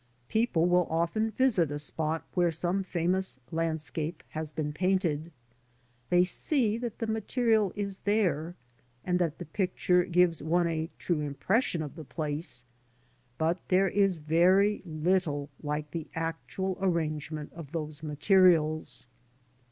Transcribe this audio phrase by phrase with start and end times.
[0.29, 5.31] People will often visit a spot where some famous landscape has been painted;
[6.09, 8.55] they see that the material is there,
[9.05, 12.65] and that the picture gives one a true impression of the place,
[13.37, 19.05] but there is very little like the actual arrangement of those materials.